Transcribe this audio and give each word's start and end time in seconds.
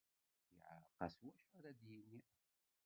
Yeɛreq-as 0.57 1.15
wacu 1.23 1.47
ara 1.57 1.71
d-yini. 1.79 2.21